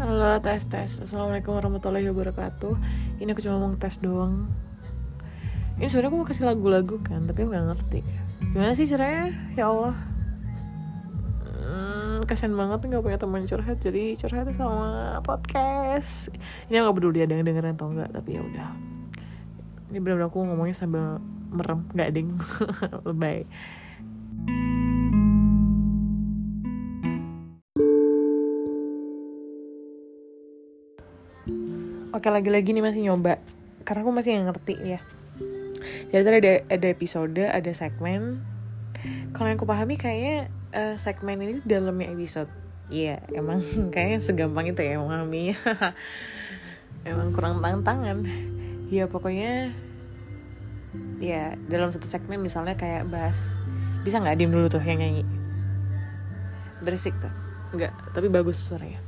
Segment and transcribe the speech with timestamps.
[0.00, 0.96] Halo tes tes.
[1.04, 2.72] Assalamualaikum warahmatullahi wabarakatuh.
[3.20, 4.48] Ini aku cuma mau tes doang.
[5.76, 8.00] Ini sebenarnya aku mau kasih lagu-lagu kan Tapi aku gak ngerti.
[8.40, 9.28] Gimana sih caranya?
[9.60, 9.92] Ya Allah.
[11.52, 16.32] Hmm, Kasian banget gak punya teman curhat Jadi curhat sama podcast.
[16.72, 18.68] Ini aku gak peduli ada yang dengerin atau enggak Tapi ya udah.
[19.92, 21.20] Ini benar-benar aku ngomongnya sambil
[21.52, 21.84] merem.
[21.92, 22.40] Gak ding.
[23.04, 23.44] Lebay
[32.10, 33.38] Oke lagi-lagi nih masih nyoba.
[33.86, 35.00] Karena aku masih gak ngerti ya.
[36.10, 38.42] Jadi tadi ada, ada episode, ada segmen.
[39.30, 42.50] Kalau yang aku pahami kayaknya uh, segmen ini dalamnya episode.
[42.90, 43.62] Iya yeah, emang
[43.94, 45.54] kayaknya segampang itu ya memahami.
[47.00, 48.28] Emang kurang tangan
[48.92, 49.72] Ya pokoknya
[51.16, 53.56] Ya dalam satu segmen misalnya kayak bahas
[54.04, 55.24] Bisa gak diem dulu tuh yang nyanyi?
[56.84, 57.32] Berisik tuh.
[57.70, 58.98] Enggak, tapi bagus suaranya.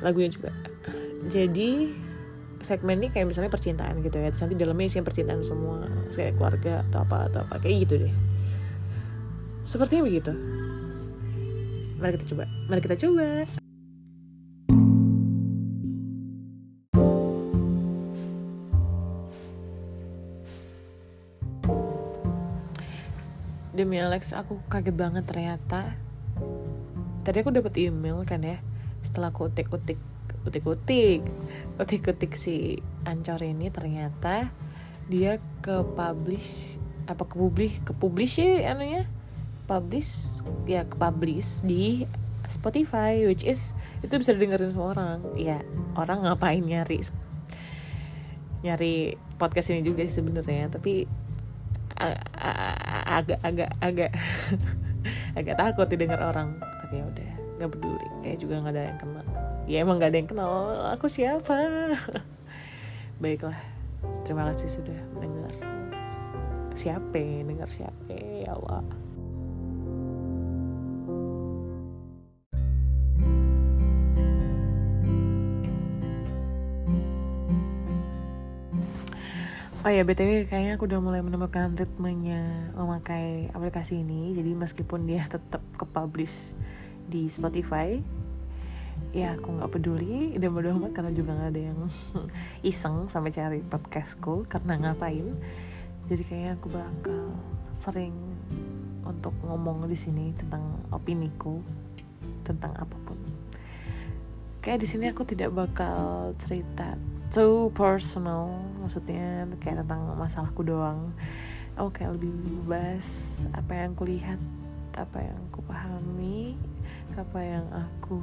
[0.00, 0.50] Lagunya juga.
[1.28, 1.92] Jadi
[2.60, 4.28] segmen ini kayak misalnya percintaan gitu ya.
[4.28, 8.14] Nanti dalamnya isinya percintaan semua kayak keluarga atau apa atau apa kayak gitu deh.
[9.64, 10.32] Sepertinya begitu.
[12.00, 12.44] Mari kita coba.
[12.68, 13.26] Mari kita coba.
[23.70, 25.96] Demi Alex aku kaget banget ternyata.
[27.24, 28.60] Tadi aku dapat email kan ya
[29.00, 29.96] setelah aku utik-utik
[30.44, 31.20] utik-utik
[31.76, 34.52] utik-utik si Ancor ini ternyata
[35.08, 36.76] dia ke publish
[37.08, 39.08] apa ke publish ke publish sih anunya?
[39.66, 42.06] Publish ya ke publish di
[42.46, 43.74] Spotify which is
[44.04, 45.18] itu bisa didengerin semua orang.
[45.34, 45.64] Ya
[45.98, 47.02] orang ngapain nyari
[48.60, 51.08] nyari podcast ini juga sebenarnya tapi
[53.08, 54.10] agak agak agak
[55.38, 56.54] agak takut didengar orang.
[56.60, 58.06] Tapi ya udah nggak peduli.
[58.22, 60.52] Kayak juga nggak ada yang kenal ya emang nggak ada yang kenal
[60.90, 61.54] aku siapa.
[63.22, 63.54] Baiklah
[64.26, 65.54] terima kasih sudah mendengar.
[66.74, 68.82] Siapa dengar siapa ya Allah.
[79.80, 84.34] Oh ya btw kayaknya aku udah mulai menemukan ritmenya memakai aplikasi ini.
[84.34, 86.58] Jadi meskipun dia tetap ke publish
[87.06, 88.19] di Spotify
[89.10, 90.34] ya aku nggak peduli.
[90.38, 91.80] Udah bodo amat karena juga nggak ada yang
[92.70, 95.34] iseng sampai cari podcastku karena ngapain?
[96.06, 97.22] Jadi kayaknya aku bakal
[97.74, 98.14] sering
[99.06, 100.62] untuk ngomong di sini tentang
[100.94, 101.62] opiniku
[102.42, 103.18] tentang apa pun.
[104.60, 106.98] Kayak di sini aku tidak bakal cerita
[107.30, 108.50] too personal
[108.82, 111.14] maksudnya kayak tentang masalahku doang.
[111.78, 112.34] Aku kayak lebih
[112.66, 114.40] bahas apa yang aku lihat
[114.98, 116.58] apa yang aku pahami
[117.18, 118.22] apa yang aku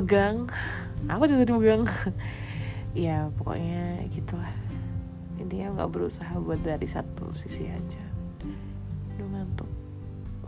[0.00, 0.48] pegang.
[1.06, 1.84] Apa juga dipegang
[3.06, 4.52] ya pokoknya gitulah.
[5.36, 8.04] Intinya nggak berusaha buat dari satu sisi aja.
[9.16, 9.70] Udah ngantuk.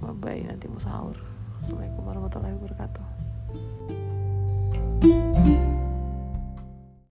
[0.01, 1.17] Bye bye nanti mau sahur.
[1.61, 3.07] Assalamualaikum warahmatullahi wabarakatuh.
[5.03, 5.72] thank you